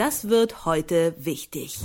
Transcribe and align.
Das 0.00 0.30
wird 0.30 0.64
heute 0.64 1.14
wichtig. 1.18 1.76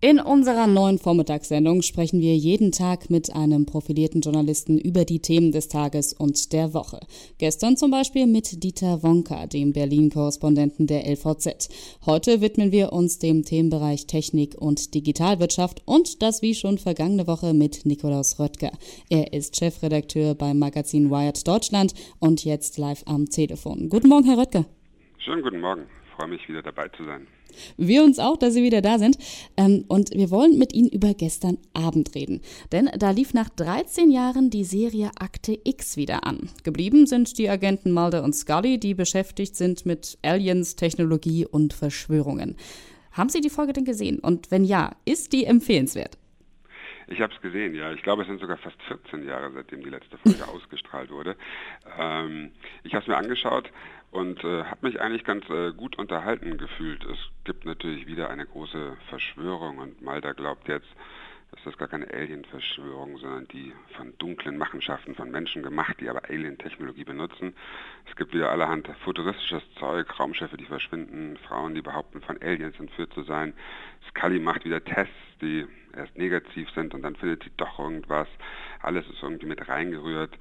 In 0.00 0.18
unserer 0.18 0.66
neuen 0.66 0.98
Vormittagssendung 0.98 1.82
sprechen 1.82 2.18
wir 2.18 2.34
jeden 2.34 2.72
Tag 2.72 3.08
mit 3.08 3.36
einem 3.36 3.66
profilierten 3.66 4.20
Journalisten 4.20 4.78
über 4.78 5.04
die 5.04 5.20
Themen 5.20 5.52
des 5.52 5.68
Tages 5.68 6.12
und 6.12 6.52
der 6.52 6.74
Woche. 6.74 6.98
Gestern 7.38 7.76
zum 7.76 7.92
Beispiel 7.92 8.26
mit 8.26 8.64
Dieter 8.64 9.04
Wonka, 9.04 9.46
dem 9.46 9.72
Berlin-Korrespondenten 9.72 10.88
der 10.88 11.08
LVZ. 11.08 11.68
Heute 12.04 12.40
widmen 12.40 12.72
wir 12.72 12.92
uns 12.92 13.20
dem 13.20 13.44
Themenbereich 13.44 14.08
Technik 14.08 14.56
und 14.60 14.92
Digitalwirtschaft 14.96 15.82
und 15.84 16.22
das 16.22 16.42
wie 16.42 16.56
schon 16.56 16.78
vergangene 16.78 17.28
Woche 17.28 17.54
mit 17.54 17.86
Nikolaus 17.86 18.40
Röttger. 18.40 18.72
Er 19.08 19.32
ist 19.32 19.54
Chefredakteur 19.56 20.34
beim 20.34 20.58
Magazin 20.58 21.12
Wired 21.12 21.46
Deutschland 21.46 21.94
und 22.18 22.44
jetzt 22.44 22.76
live 22.76 23.04
am 23.06 23.26
Telefon. 23.30 23.88
Guten 23.88 24.08
Morgen, 24.08 24.26
Herr 24.26 24.38
Röttger. 24.38 24.64
Schönen 25.18 25.44
guten 25.44 25.60
Morgen. 25.60 25.86
Ich 26.16 26.18
freue 26.18 26.30
mich, 26.30 26.48
wieder 26.48 26.62
dabei 26.62 26.88
zu 26.88 27.04
sein. 27.04 27.26
Wir 27.76 28.02
uns 28.02 28.18
auch, 28.18 28.38
dass 28.38 28.54
Sie 28.54 28.62
wieder 28.62 28.80
da 28.80 28.98
sind. 28.98 29.18
Ähm, 29.58 29.84
und 29.86 30.12
wir 30.14 30.30
wollen 30.30 30.56
mit 30.56 30.72
Ihnen 30.72 30.88
über 30.88 31.12
gestern 31.12 31.58
Abend 31.74 32.14
reden. 32.14 32.40
Denn 32.72 32.88
da 32.98 33.10
lief 33.10 33.34
nach 33.34 33.50
13 33.50 34.10
Jahren 34.10 34.48
die 34.48 34.64
Serie 34.64 35.10
Akte 35.18 35.58
X 35.62 35.98
wieder 35.98 36.26
an. 36.26 36.48
Geblieben 36.64 37.06
sind 37.06 37.36
die 37.36 37.50
Agenten 37.50 37.92
Mulder 37.92 38.24
und 38.24 38.34
Scully, 38.34 38.80
die 38.80 38.94
beschäftigt 38.94 39.56
sind 39.56 39.84
mit 39.84 40.16
Aliens, 40.22 40.74
Technologie 40.74 41.44
und 41.44 41.74
Verschwörungen. 41.74 42.56
Haben 43.12 43.28
Sie 43.28 43.42
die 43.42 43.50
Folge 43.50 43.74
denn 43.74 43.84
gesehen? 43.84 44.18
Und 44.18 44.50
wenn 44.50 44.64
ja, 44.64 44.96
ist 45.04 45.34
die 45.34 45.44
empfehlenswert? 45.44 46.16
Ich 47.08 47.20
habe 47.20 47.32
es 47.32 47.40
gesehen, 47.40 47.74
ja. 47.74 47.92
Ich 47.92 48.02
glaube, 48.02 48.22
es 48.22 48.28
sind 48.28 48.40
sogar 48.40 48.56
fast 48.56 48.80
14 48.84 49.26
Jahre, 49.26 49.52
seitdem 49.52 49.82
die 49.82 49.90
letzte 49.90 50.18
Folge 50.18 50.46
ausgestrahlt 50.48 51.10
wurde. 51.10 51.36
Ähm, 51.98 52.50
ich 52.82 52.94
habe 52.94 53.02
es 53.02 53.08
mir 53.08 53.16
angeschaut 53.16 53.70
und 54.10 54.42
äh, 54.44 54.64
habe 54.64 54.86
mich 54.86 55.00
eigentlich 55.00 55.24
ganz 55.24 55.48
äh, 55.50 55.72
gut 55.72 55.98
unterhalten 55.98 56.58
gefühlt. 56.58 57.04
Es 57.04 57.18
gibt 57.44 57.64
natürlich 57.64 58.06
wieder 58.06 58.30
eine 58.30 58.46
große 58.46 58.96
Verschwörung 59.08 59.78
und 59.78 60.02
Malta 60.02 60.32
glaubt 60.32 60.68
jetzt, 60.68 60.88
dass 61.52 61.62
das 61.64 61.78
gar 61.78 61.88
keine 61.88 62.12
Alien-Verschwörung, 62.12 63.18
sondern 63.18 63.46
die 63.48 63.72
von 63.96 64.12
dunklen 64.18 64.58
Machenschaften 64.58 65.14
von 65.14 65.30
Menschen 65.30 65.62
gemacht, 65.62 65.96
die 66.00 66.08
aber 66.08 66.28
Alien-Technologie 66.28 67.04
benutzen. 67.04 67.54
Es 68.08 68.16
gibt 68.16 68.34
wieder 68.34 68.50
allerhand 68.50 68.88
futuristisches 69.04 69.62
Zeug, 69.78 70.18
Raumschiffe, 70.18 70.56
die 70.56 70.64
verschwinden, 70.64 71.38
Frauen, 71.46 71.74
die 71.74 71.82
behaupten, 71.82 72.20
von 72.20 72.40
Aliens 72.42 72.78
entführt 72.80 73.12
zu 73.14 73.22
sein. 73.22 73.54
Scully 74.10 74.40
macht 74.40 74.64
wieder 74.64 74.82
Tests, 74.82 75.14
die 75.40 75.66
erst 75.96 76.16
negativ 76.16 76.68
sind 76.70 76.94
und 76.94 77.02
dann 77.02 77.16
findet 77.16 77.44
sie 77.44 77.52
doch 77.56 77.78
irgendwas. 77.78 78.28
Alles 78.82 79.06
ist 79.08 79.22
irgendwie 79.22 79.46
mit 79.46 79.68
reingerührt. 79.68 80.36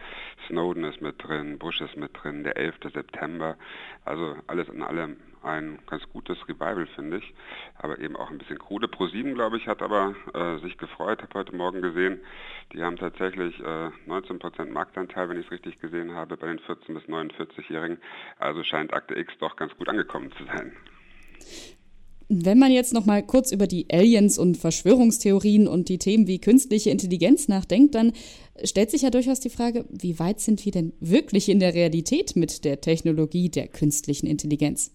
Snowden 0.47 0.83
ist 0.83 1.01
mit 1.01 1.15
drin, 1.23 1.57
Bush 1.57 1.81
ist 1.81 1.97
mit 1.97 2.11
drin, 2.13 2.43
der 2.43 2.57
11. 2.57 2.75
September. 2.93 3.57
Also 4.03 4.35
alles 4.47 4.67
in 4.69 4.81
allem 4.81 5.17
ein 5.45 5.79
ganz 5.87 6.03
gutes 6.11 6.37
Revival, 6.47 6.87
finde 6.95 7.17
ich. 7.17 7.33
Aber 7.77 7.99
eben 7.99 8.15
auch 8.15 8.31
ein 8.31 8.37
bisschen 8.37 8.59
krude. 8.59 8.87
Pro7, 8.87 9.33
glaube 9.33 9.57
ich, 9.57 9.67
hat 9.67 9.81
aber 9.81 10.15
äh, 10.33 10.57
sich 10.59 10.77
gefreut, 10.77 11.21
habe 11.21 11.39
heute 11.39 11.55
Morgen 11.55 11.81
gesehen. 11.81 12.19
Die 12.73 12.83
haben 12.83 12.97
tatsächlich 12.97 13.59
äh, 13.59 13.91
19% 14.07 14.71
Marktanteil, 14.71 15.29
wenn 15.29 15.39
ich 15.39 15.45
es 15.45 15.51
richtig 15.51 15.79
gesehen 15.79 16.13
habe, 16.13 16.35
bei 16.37 16.47
den 16.47 16.59
14- 16.59 16.93
bis 16.93 17.03
49-Jährigen. 17.03 17.99
Also 18.39 18.63
scheint 18.63 18.93
Akte 18.93 19.17
X 19.17 19.33
doch 19.39 19.55
ganz 19.55 19.75
gut 19.77 19.87
angekommen 19.87 20.31
zu 20.33 20.45
sein. 20.45 20.73
Wenn 22.27 22.57
man 22.57 22.71
jetzt 22.71 22.93
noch 22.93 23.05
mal 23.05 23.21
kurz 23.21 23.51
über 23.51 23.67
die 23.67 23.85
Aliens 23.91 24.39
und 24.39 24.57
Verschwörungstheorien 24.57 25.67
und 25.67 25.89
die 25.89 25.99
Themen 25.99 26.27
wie 26.27 26.41
künstliche 26.41 26.89
Intelligenz 26.89 27.47
nachdenkt, 27.47 27.93
dann 27.93 28.13
stellt 28.63 28.89
sich 28.89 29.03
ja 29.03 29.11
durchaus 29.11 29.39
die 29.39 29.51
Frage, 29.51 29.85
wie 29.89 30.17
weit 30.17 30.39
sind 30.39 30.65
wir 30.65 30.71
denn 30.71 30.93
wirklich 30.99 31.49
in 31.49 31.59
der 31.59 31.75
Realität 31.75 32.35
mit 32.35 32.65
der 32.65 32.81
Technologie 32.81 33.49
der 33.49 33.67
künstlichen 33.67 34.25
Intelligenz? 34.25 34.91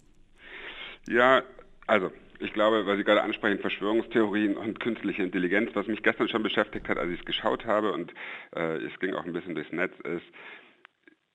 Ja, 1.08 1.42
also 1.86 2.10
ich 2.40 2.52
glaube, 2.52 2.86
weil 2.86 2.96
Sie 2.96 3.04
gerade 3.04 3.22
ansprechen, 3.22 3.60
Verschwörungstheorien 3.60 4.56
und 4.56 4.80
künstliche 4.80 5.22
Intelligenz, 5.22 5.70
was 5.74 5.86
mich 5.86 6.02
gestern 6.02 6.28
schon 6.28 6.42
beschäftigt 6.42 6.88
hat, 6.88 6.98
als 6.98 7.12
ich 7.12 7.20
es 7.20 7.26
geschaut 7.26 7.64
habe 7.64 7.92
und 7.92 8.12
äh, 8.56 8.78
es 8.78 8.98
ging 8.98 9.14
auch 9.14 9.24
ein 9.24 9.32
bisschen 9.32 9.54
durchs 9.54 9.72
Netz, 9.72 9.92
ist, 10.04 10.24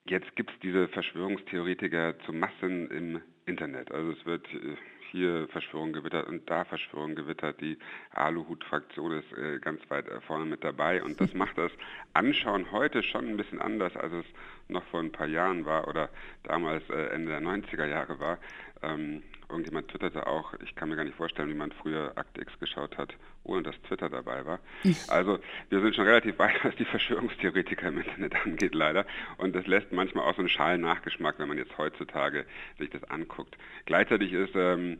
jetzt 0.09 0.35
gibt 0.35 0.51
es 0.51 0.59
diese 0.61 0.87
Verschwörungstheoretiker 0.89 2.15
zu 2.25 2.33
Massen 2.33 2.89
im 2.89 3.21
Internet. 3.45 3.91
Also 3.91 4.11
es 4.11 4.25
wird 4.25 4.45
äh, 4.53 4.75
hier 5.11 5.47
Verschwörung 5.49 5.93
gewittert 5.93 6.27
und 6.27 6.49
da 6.49 6.65
Verschwörung 6.65 7.15
gewittert. 7.15 7.59
Die 7.61 7.77
Aluhut-Fraktion 8.11 9.13
ist 9.13 9.31
äh, 9.37 9.59
ganz 9.59 9.81
weit 9.89 10.07
äh, 10.07 10.21
vorne 10.21 10.45
mit 10.45 10.63
dabei 10.63 11.03
und 11.03 11.19
das 11.19 11.33
macht 11.35 11.57
das 11.57 11.71
Anschauen 12.13 12.71
heute 12.71 13.03
schon 13.03 13.27
ein 13.27 13.37
bisschen 13.37 13.61
anders, 13.61 13.95
als 13.95 14.13
es 14.13 14.25
noch 14.67 14.83
vor 14.85 14.99
ein 14.99 15.11
paar 15.11 15.27
Jahren 15.27 15.65
war 15.65 15.87
oder 15.87 16.09
damals 16.43 16.89
äh, 16.89 17.07
Ende 17.09 17.31
der 17.31 17.41
90er 17.41 17.85
Jahre 17.85 18.19
war. 18.19 18.37
Ähm, 18.85 19.23
irgendjemand 19.49 19.87
twitterte 19.89 20.27
auch, 20.27 20.53
ich 20.63 20.75
kann 20.75 20.89
mir 20.89 20.95
gar 20.95 21.03
nicht 21.03 21.17
vorstellen, 21.17 21.49
wie 21.49 21.55
man 21.55 21.71
früher 21.71 22.13
Akt 22.15 22.37
X 22.37 22.57
geschaut 22.59 22.97
hat, 22.97 23.13
ohne 23.43 23.63
dass 23.63 23.79
Twitter 23.83 24.09
dabei 24.09 24.45
war. 24.45 24.59
Also 25.07 25.39
wir 25.69 25.81
sind 25.81 25.95
schon 25.95 26.05
relativ 26.05 26.39
weit, 26.39 26.63
was 26.63 26.75
die 26.75 26.85
Verschwörungstheoretiker 26.85 27.87
im 27.87 27.99
Internet 27.99 28.35
angeht, 28.45 28.75
leider. 28.75 29.05
Und 29.37 29.55
das 29.55 29.67
lässt 29.67 29.91
manchmal 29.91 30.25
auch 30.25 30.35
so 30.35 30.39
einen 30.39 30.49
schalen 30.49 30.81
Nachgeschmack, 30.81 31.35
wenn 31.37 31.47
man 31.47 31.57
jetzt 31.57 31.77
heutzutage 31.77 32.45
sich 32.79 32.89
das 32.89 33.03
anguckt. 33.05 33.55
Gleichzeitig 33.85 34.33
ist 34.33 34.55
ähm, 34.55 34.97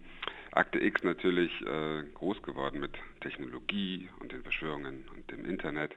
Akte 0.52 0.80
X 0.80 1.04
natürlich 1.04 1.52
äh, 1.62 2.04
groß 2.14 2.42
geworden 2.42 2.80
mit 2.80 2.92
Technologie 3.20 4.10
und 4.20 4.32
den 4.32 4.42
Verschwörungen 4.42 5.06
und 5.14 5.30
dem 5.30 5.44
Internet. 5.44 5.92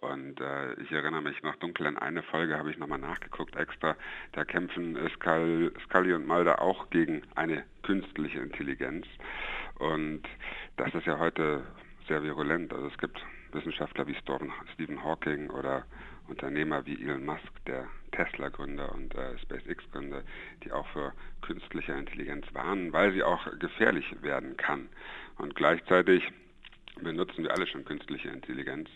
Und 0.00 0.40
äh, 0.40 0.74
ich 0.74 0.92
erinnere 0.92 1.22
mich 1.22 1.42
noch 1.42 1.56
dunkel 1.56 1.86
an 1.86 1.96
eine 1.96 2.22
Folge, 2.22 2.58
habe 2.58 2.70
ich 2.70 2.78
nochmal 2.78 2.98
nachgeguckt 2.98 3.56
extra. 3.56 3.96
Da 4.32 4.44
kämpfen 4.44 4.96
Scully, 5.14 5.70
Scully 5.84 6.12
und 6.12 6.26
Mulder 6.26 6.60
auch 6.60 6.90
gegen 6.90 7.22
eine 7.34 7.64
künstliche 7.82 8.40
Intelligenz. 8.40 9.06
Und 9.78 10.22
das 10.76 10.94
ist 10.94 11.06
ja 11.06 11.18
heute 11.18 11.62
sehr 12.08 12.22
virulent. 12.22 12.72
Also 12.72 12.86
es 12.88 12.98
gibt 12.98 13.20
Wissenschaftler 13.52 14.06
wie 14.06 14.16
Stephen 14.74 15.02
Hawking 15.02 15.50
oder 15.50 15.84
Unternehmer 16.28 16.84
wie 16.86 17.00
Elon 17.00 17.24
Musk, 17.24 17.64
der 17.66 17.86
Tesla-Gründer 18.12 18.92
und 18.92 19.14
äh, 19.14 19.38
SpaceX-Gründer, 19.38 20.22
die 20.64 20.72
auch 20.72 20.86
für 20.88 21.12
künstliche 21.42 21.92
Intelligenz 21.92 22.46
warnen, 22.52 22.92
weil 22.92 23.12
sie 23.12 23.22
auch 23.22 23.46
gefährlich 23.58 24.04
werden 24.22 24.56
kann. 24.56 24.88
Und 25.38 25.54
gleichzeitig 25.54 26.22
benutzen 27.00 27.44
wir 27.44 27.52
alle 27.52 27.66
schon 27.66 27.84
künstliche 27.84 28.28
Intelligenz. 28.28 28.88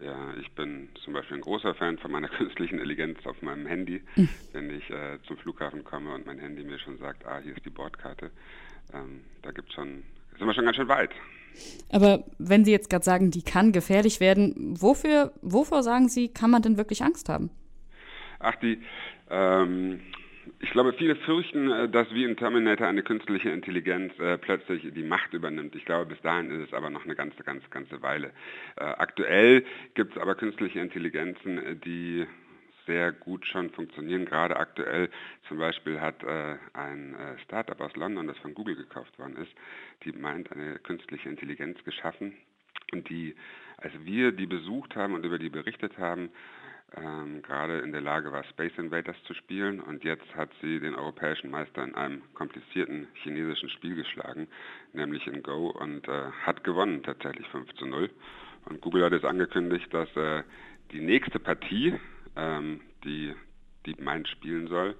Ja, 0.00 0.32
ich 0.40 0.50
bin 0.52 0.88
zum 1.04 1.12
Beispiel 1.12 1.38
ein 1.38 1.42
großer 1.42 1.74
Fan 1.74 1.98
von 1.98 2.12
meiner 2.12 2.28
künstlichen 2.38 2.74
Intelligenz 2.74 3.18
auf 3.26 3.40
meinem 3.42 3.66
Handy, 3.66 4.02
mhm. 4.16 4.28
wenn 4.52 4.70
ich 4.70 4.88
äh, 4.90 5.18
zum 5.26 5.36
Flughafen 5.38 5.84
komme 5.84 6.14
und 6.14 6.26
mein 6.26 6.38
Handy 6.38 6.62
mir 6.62 6.78
schon 6.78 6.98
sagt, 6.98 7.26
ah, 7.26 7.40
hier 7.42 7.56
ist 7.56 7.64
die 7.64 7.70
Bordkarte. 7.70 8.30
Ähm, 8.94 9.20
da 9.42 9.50
gibt 9.50 9.72
schon, 9.72 10.04
sind 10.38 10.46
wir 10.46 10.54
schon 10.54 10.64
ganz 10.64 10.76
schön 10.76 10.88
weit. 10.88 11.10
Aber 11.90 12.24
wenn 12.38 12.64
Sie 12.64 12.70
jetzt 12.70 12.90
gerade 12.90 13.04
sagen, 13.04 13.30
die 13.30 13.42
kann 13.42 13.72
gefährlich 13.72 14.20
werden, 14.20 14.76
wofür, 14.80 15.32
wovor 15.42 15.82
sagen 15.82 16.08
Sie, 16.08 16.28
kann 16.28 16.50
man 16.50 16.62
denn 16.62 16.76
wirklich 16.76 17.02
Angst 17.02 17.28
haben? 17.28 17.50
Ach, 18.38 18.54
die, 18.56 18.80
ähm, 19.30 20.00
ich 20.60 20.70
glaube, 20.70 20.92
viele 20.94 21.16
fürchten, 21.16 21.70
äh, 21.70 21.88
dass 21.88 22.12
wie 22.12 22.24
in 22.24 22.36
Terminator 22.36 22.86
eine 22.86 23.02
künstliche 23.02 23.50
Intelligenz 23.50 24.18
äh, 24.18 24.38
plötzlich 24.38 24.86
die 24.92 25.02
Macht 25.02 25.32
übernimmt. 25.32 25.74
Ich 25.74 25.84
glaube, 25.84 26.06
bis 26.06 26.20
dahin 26.22 26.50
ist 26.50 26.68
es 26.68 26.74
aber 26.74 26.90
noch 26.90 27.04
eine 27.04 27.14
ganze, 27.14 27.42
ganze, 27.42 27.68
ganze 27.68 28.02
Weile. 28.02 28.32
Äh, 28.76 28.84
aktuell 28.84 29.64
gibt 29.94 30.16
es 30.16 30.22
aber 30.22 30.34
künstliche 30.34 30.80
Intelligenzen, 30.80 31.58
äh, 31.58 31.76
die 31.76 32.26
sehr 32.86 33.12
gut 33.12 33.46
schon 33.46 33.70
funktionieren. 33.70 34.24
Gerade 34.24 34.56
aktuell 34.56 35.10
zum 35.46 35.58
Beispiel 35.58 36.00
hat 36.00 36.22
äh, 36.24 36.56
ein 36.72 37.14
äh, 37.14 37.38
Startup 37.44 37.80
aus 37.80 37.94
London, 37.96 38.26
das 38.26 38.38
von 38.38 38.54
Google 38.54 38.76
gekauft 38.76 39.16
worden 39.18 39.36
ist, 39.36 39.52
die 40.04 40.12
meint, 40.12 40.50
eine 40.50 40.78
künstliche 40.78 41.28
Intelligenz 41.28 41.82
geschaffen. 41.84 42.34
Und 42.92 43.08
die, 43.10 43.36
als 43.76 43.92
wir 44.04 44.32
die 44.32 44.46
besucht 44.46 44.96
haben 44.96 45.14
und 45.14 45.24
über 45.24 45.38
die 45.38 45.50
berichtet 45.50 45.98
haben, 45.98 46.30
ähm, 46.96 47.42
gerade 47.42 47.80
in 47.80 47.92
der 47.92 48.00
Lage 48.00 48.32
war, 48.32 48.44
Space 48.44 48.72
Invaders 48.78 49.16
zu 49.26 49.34
spielen 49.34 49.80
und 49.80 50.04
jetzt 50.04 50.34
hat 50.34 50.50
sie 50.62 50.80
den 50.80 50.94
europäischen 50.94 51.50
Meister 51.50 51.84
in 51.84 51.94
einem 51.94 52.22
komplizierten 52.34 53.08
chinesischen 53.22 53.68
Spiel 53.68 53.94
geschlagen, 53.94 54.48
nämlich 54.92 55.26
in 55.26 55.42
Go 55.42 55.68
und 55.68 56.08
äh, 56.08 56.30
hat 56.44 56.64
gewonnen 56.64 57.02
tatsächlich 57.02 57.46
5 57.48 57.74
zu 57.74 57.86
0. 57.86 58.10
Und 58.64 58.80
Google 58.80 59.04
hat 59.04 59.12
jetzt 59.12 59.26
angekündigt, 59.26 59.92
dass 59.92 60.08
äh, 60.16 60.42
die 60.92 61.00
nächste 61.00 61.38
Partie 61.38 61.94
ähm, 62.36 62.80
die 63.04 63.34
DeepMind 63.86 64.28
spielen 64.28 64.68
soll, 64.68 64.96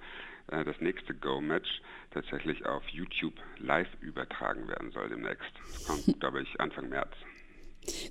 äh, 0.47 0.63
das 0.63 0.79
nächste 0.81 1.15
Go-Match 1.15 1.81
tatsächlich 2.11 2.65
auf 2.65 2.87
YouTube 2.89 3.35
live 3.57 3.89
übertragen 4.01 4.67
werden 4.67 4.91
soll 4.91 5.09
demnächst. 5.09 5.51
Das 5.57 5.87
kommt, 5.87 6.19
glaube 6.19 6.41
ich, 6.41 6.59
Anfang 6.59 6.89
März. 6.89 7.13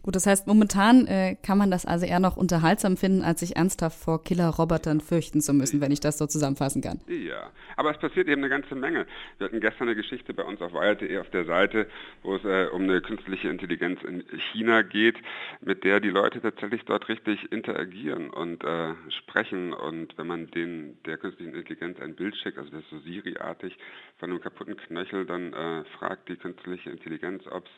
Gut, 0.03 0.17
das 0.17 0.27
heißt, 0.27 0.47
momentan 0.47 1.07
äh, 1.07 1.37
kann 1.45 1.59
man 1.59 1.71
das 1.71 1.87
also 1.87 2.07
eher 2.07 2.21
noch 2.21 2.37
unterhaltsam 2.37 2.97
finden, 2.97 3.23
als 3.23 3.41
sich 3.41 3.57
ernsthaft 3.57 3.99
vor 3.99 4.23
Killer-Robotern 4.25 5.01
fürchten 5.01 5.41
zu 5.41 5.53
müssen, 5.53 5.81
wenn 5.81 5.93
ich 5.93 6.01
das 6.01 6.19
so 6.19 6.27
zusammenfassen 6.27 6.83
kann. 6.83 7.01
Ja, 7.09 7.51
aber 7.77 7.91
es 7.91 7.99
passiert 7.99 8.29
eben 8.29 8.43
eine 8.43 8.49
ganze 8.49 8.75
Menge. 8.75 9.07
Wir 9.39 9.47
hatten 9.47 9.61
gestern 9.61 9.89
eine 9.89 9.97
Geschichte 9.97 10.35
bei 10.35 10.43
uns 10.43 10.61
auf 10.61 10.73
Wired.de 10.73 11.19
auf 11.19 11.31
der 11.31 11.45
Seite, 11.45 11.87
wo 12.23 12.37
es 12.37 12.45
äh, 12.45 12.69
um 12.73 12.83
eine 12.83 13.01
künstliche 13.01 13.49
Intelligenz 13.49 14.03
in 14.03 14.25
China 14.53 14.83
geht, 14.83 15.17
mit 15.61 15.85
der 15.85 16.01
die 16.01 16.11
Leute 16.11 16.41
tatsächlich 16.41 16.85
dort 16.85 17.09
richtig 17.09 17.53
interagieren 17.53 18.31
und 18.31 18.65
äh, 18.65 18.95
sprechen. 19.11 19.73
Und 19.73 20.17
wenn 20.19 20.27
man 20.27 20.51
den, 20.51 20.99
der 21.05 21.19
künstlichen 21.19 21.55
Intelligenz 21.55 22.01
ein 22.01 22.15
Bild 22.15 22.37
schickt, 22.37 22.59
also 22.59 22.71
das 22.71 22.83
ist 22.83 22.91
so 22.91 22.99
Siri-artig, 23.01 23.77
von 24.19 24.31
einem 24.31 24.41
kaputten 24.41 24.77
Knöchel, 24.77 25.27
dann 25.27 25.53
äh, 25.53 25.85
fragt 25.99 26.29
die 26.29 26.37
künstliche 26.37 26.91
Intelligenz, 26.91 27.45
ob 27.51 27.65
es 27.65 27.73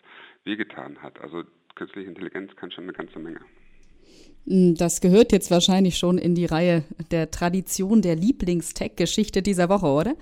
wehgetan 0.44 1.02
hat. 1.02 1.20
Also 1.20 1.44
künstliche 1.74 2.08
Intelligenz 2.08 2.54
kann 2.56 2.70
schon 2.70 2.84
eine 2.84 2.92
ganze 2.92 3.18
Menge. 3.18 3.40
Hm, 4.46 4.74
das 4.76 5.00
gehört 5.00 5.32
jetzt 5.32 5.50
wahrscheinlich 5.50 5.96
schon 5.98 6.18
in 6.18 6.34
die 6.34 6.46
Reihe 6.46 6.84
der 7.10 7.30
Tradition 7.30 8.02
der 8.02 8.16
Lieblingstech-Geschichte 8.16 9.42
dieser 9.42 9.68
Woche, 9.68 9.86
oder? 9.86 10.14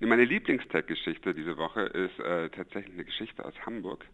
Meine 0.00 0.24
Lieblingstech-Geschichte 0.24 1.34
diese 1.34 1.56
Woche 1.56 1.82
ist 1.82 2.18
äh, 2.20 2.50
tatsächlich 2.50 2.94
eine 2.94 3.04
Geschichte 3.04 3.44
aus 3.44 3.54
Hamburg. 3.64 4.04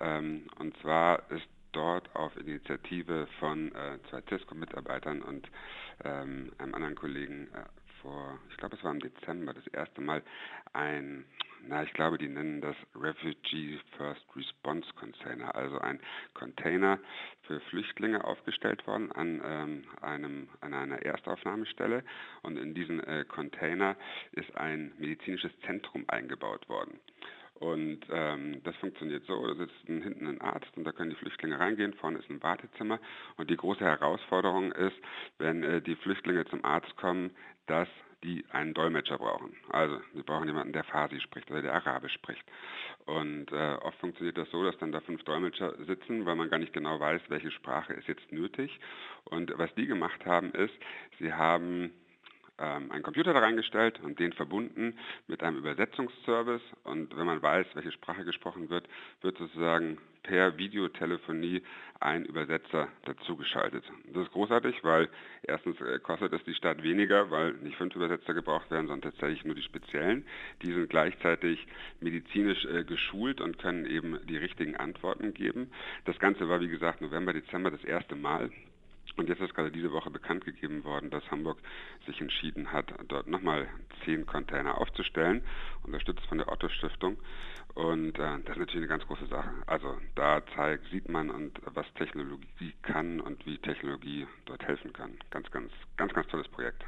Ähm, 0.00 0.48
und 0.58 0.76
zwar 0.78 1.30
ist 1.30 1.46
dort 1.70 2.14
auf 2.16 2.36
Initiative 2.36 3.28
von 3.38 3.72
äh, 3.72 3.98
zwei 4.10 4.22
Cisco-Mitarbeitern 4.28 5.22
und 5.22 5.48
ähm, 6.04 6.52
einem 6.58 6.74
anderen 6.74 6.94
Kollegen 6.94 7.48
äh, 7.54 7.83
vor, 8.04 8.38
ich 8.50 8.56
glaube, 8.58 8.76
es 8.76 8.84
war 8.84 8.92
im 8.92 9.00
Dezember, 9.00 9.52
das 9.52 9.66
erste 9.68 10.00
Mal 10.00 10.22
ein, 10.74 11.24
na, 11.66 11.82
ich 11.82 11.92
glaube, 11.94 12.18
die 12.18 12.28
nennen 12.28 12.60
das 12.60 12.76
Refugee 12.94 13.80
First 13.96 14.24
Response 14.36 14.86
Container, 14.94 15.54
also 15.54 15.78
ein 15.78 15.98
Container 16.34 17.00
für 17.42 17.58
Flüchtlinge 17.60 18.22
aufgestellt 18.22 18.86
worden 18.86 19.10
an, 19.12 19.40
ähm, 19.44 19.84
einem, 20.02 20.48
an 20.60 20.74
einer 20.74 21.02
Erstaufnahmestelle. 21.02 22.04
Und 22.42 22.58
in 22.58 22.74
diesen 22.74 23.02
äh, 23.04 23.24
Container 23.24 23.96
ist 24.32 24.54
ein 24.56 24.92
medizinisches 24.98 25.52
Zentrum 25.60 26.04
eingebaut 26.08 26.68
worden. 26.68 27.00
Und 27.64 28.00
ähm, 28.10 28.60
das 28.62 28.76
funktioniert 28.76 29.24
so, 29.24 29.46
da 29.46 29.54
sitzt 29.54 29.74
hinten 29.86 30.26
ein 30.26 30.40
Arzt 30.42 30.76
und 30.76 30.84
da 30.84 30.92
können 30.92 31.08
die 31.08 31.16
Flüchtlinge 31.16 31.58
reingehen, 31.58 31.94
vorne 31.94 32.18
ist 32.18 32.28
ein 32.28 32.42
Wartezimmer. 32.42 33.00
Und 33.38 33.48
die 33.48 33.56
große 33.56 33.82
Herausforderung 33.82 34.70
ist, 34.72 34.96
wenn 35.38 35.62
äh, 35.62 35.80
die 35.80 35.96
Flüchtlinge 35.96 36.44
zum 36.44 36.62
Arzt 36.62 36.94
kommen, 36.98 37.30
dass 37.66 37.88
die 38.22 38.44
einen 38.50 38.74
Dolmetscher 38.74 39.16
brauchen. 39.16 39.56
Also 39.70 39.98
sie 40.14 40.22
brauchen 40.22 40.46
jemanden, 40.46 40.74
der 40.74 40.84
Farsi 40.84 41.20
spricht 41.20 41.50
oder 41.50 41.62
der 41.62 41.72
Arabisch 41.72 42.12
spricht. 42.12 42.44
Und 43.06 43.50
äh, 43.50 43.76
oft 43.80 43.98
funktioniert 43.98 44.36
das 44.36 44.50
so, 44.50 44.62
dass 44.62 44.76
dann 44.76 44.92
da 44.92 45.00
fünf 45.00 45.24
Dolmetscher 45.24 45.74
sitzen, 45.86 46.26
weil 46.26 46.36
man 46.36 46.50
gar 46.50 46.58
nicht 46.58 46.74
genau 46.74 47.00
weiß, 47.00 47.22
welche 47.28 47.50
Sprache 47.50 47.94
ist 47.94 48.08
jetzt 48.08 48.30
nötig. 48.30 48.78
Und 49.24 49.56
was 49.56 49.74
die 49.74 49.86
gemacht 49.86 50.26
haben, 50.26 50.52
ist, 50.52 50.74
sie 51.18 51.32
haben 51.32 51.92
ähm, 52.58 52.90
einen 52.90 53.02
Computer 53.02 53.32
da 53.32 53.40
reingestellt 53.40 54.00
und 54.00 54.18
den 54.18 54.32
verbunden 54.32 54.96
mit 55.26 55.42
einem 55.42 55.58
Übersetzungsservice. 55.58 56.62
Und 56.84 57.16
wenn 57.16 57.26
man 57.26 57.42
weiß, 57.42 57.66
welche 57.74 57.92
Sprache 57.92 58.24
gesprochen 58.24 58.70
wird, 58.70 58.88
wird 59.22 59.38
sozusagen 59.38 59.98
per 60.22 60.56
Videotelefonie 60.56 61.62
ein 62.00 62.24
Übersetzer 62.24 62.88
dazugeschaltet. 63.04 63.84
Das 64.12 64.24
ist 64.24 64.32
großartig, 64.32 64.82
weil 64.82 65.08
erstens 65.42 65.80
äh, 65.80 65.98
kostet 65.98 66.32
es 66.32 66.42
die 66.44 66.54
Stadt 66.54 66.82
weniger, 66.82 67.30
weil 67.30 67.52
nicht 67.54 67.76
fünf 67.76 67.94
Übersetzer 67.94 68.34
gebraucht 68.34 68.70
werden, 68.70 68.88
sondern 68.88 69.12
tatsächlich 69.12 69.44
nur 69.44 69.54
die 69.54 69.62
speziellen. 69.62 70.26
Die 70.62 70.72
sind 70.72 70.88
gleichzeitig 70.90 71.66
medizinisch 72.00 72.64
äh, 72.64 72.84
geschult 72.84 73.40
und 73.40 73.58
können 73.58 73.86
eben 73.86 74.18
die 74.26 74.36
richtigen 74.36 74.76
Antworten 74.76 75.34
geben. 75.34 75.70
Das 76.04 76.18
Ganze 76.18 76.48
war, 76.48 76.60
wie 76.60 76.68
gesagt, 76.68 77.00
November, 77.00 77.32
Dezember 77.32 77.70
das 77.70 77.84
erste 77.84 78.16
Mal. 78.16 78.50
Und 79.16 79.28
jetzt 79.28 79.40
ist 79.40 79.54
gerade 79.54 79.70
diese 79.70 79.92
Woche 79.92 80.10
bekannt 80.10 80.44
gegeben 80.44 80.84
worden, 80.84 81.10
dass 81.10 81.28
Hamburg 81.30 81.58
sich 82.06 82.20
entschieden 82.20 82.72
hat, 82.72 82.92
dort 83.08 83.28
nochmal 83.28 83.68
zehn 84.04 84.26
Container 84.26 84.78
aufzustellen, 84.78 85.42
unterstützt 85.84 86.26
von 86.26 86.38
der 86.38 86.50
Otto 86.50 86.68
Stiftung. 86.68 87.16
Und 87.74 88.18
äh, 88.18 88.38
das 88.44 88.56
ist 88.56 88.58
natürlich 88.58 88.76
eine 88.76 88.88
ganz 88.88 89.06
große 89.06 89.26
Sache. 89.26 89.50
Also 89.66 89.98
da 90.14 90.42
zeigt, 90.54 90.88
sieht 90.90 91.08
man, 91.08 91.30
und 91.30 91.60
was 91.74 91.86
Technologie 91.94 92.72
kann 92.82 93.20
und 93.20 93.44
wie 93.46 93.58
Technologie 93.58 94.26
dort 94.46 94.64
helfen 94.66 94.92
kann. 94.92 95.16
Ganz, 95.30 95.50
ganz, 95.50 95.72
ganz, 95.96 96.12
ganz 96.12 96.28
tolles 96.28 96.48
Projekt. 96.48 96.84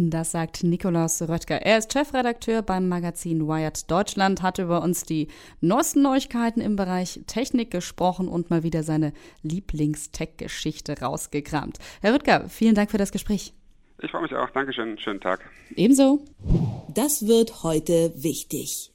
Das 0.00 0.30
sagt 0.30 0.62
Nikolaus 0.62 1.20
Röttger. 1.22 1.60
Er 1.62 1.78
ist 1.78 1.92
Chefredakteur 1.92 2.62
beim 2.62 2.88
Magazin 2.88 3.48
Wired 3.48 3.90
Deutschland, 3.90 4.42
hat 4.42 4.60
über 4.60 4.80
uns 4.80 5.02
die 5.02 5.26
neuesten 5.60 6.02
Neuigkeiten 6.02 6.60
im 6.60 6.76
Bereich 6.76 7.20
Technik 7.26 7.72
gesprochen 7.72 8.28
und 8.28 8.48
mal 8.48 8.62
wieder 8.62 8.84
seine 8.84 9.12
Lieblingstech-Geschichte 9.42 11.00
rausgekramt. 11.00 11.78
Herr 12.00 12.14
Röttger, 12.14 12.48
vielen 12.48 12.76
Dank 12.76 12.92
für 12.92 12.98
das 12.98 13.10
Gespräch. 13.10 13.54
Ich 14.00 14.12
freue 14.12 14.22
mich 14.22 14.34
auch. 14.34 14.50
Dankeschön. 14.50 14.96
Schönen 14.98 15.20
Tag. 15.20 15.40
Ebenso. 15.74 16.20
Das 16.94 17.26
wird 17.26 17.64
heute 17.64 18.12
wichtig. 18.14 18.92